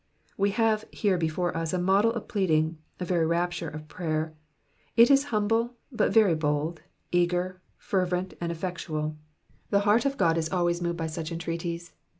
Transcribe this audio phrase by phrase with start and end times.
[0.35, 4.33] We have here before us a model of pleading, a very rapture of prayer.
[4.97, 6.81] It is humble, but very bold,
[7.11, 9.15] eager, fervent, and effectual.
[9.69, 11.93] The heart of God is always moved by such entreaties.